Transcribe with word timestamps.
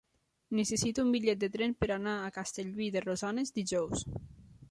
Necessito 0.59 1.03
un 1.07 1.11
bitllet 1.15 1.43
de 1.43 1.49
tren 1.57 1.75
per 1.83 1.91
anar 1.97 2.15
a 2.29 2.33
Castellví 2.39 2.89
de 2.97 3.05
Rosanes 3.05 3.55
dijous. 3.59 4.09